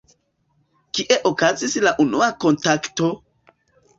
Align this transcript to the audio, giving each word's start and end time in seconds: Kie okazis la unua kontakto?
Kie 0.97 1.17
okazis 1.31 1.77
la 1.83 1.93
unua 2.05 2.29
kontakto? 2.45 3.13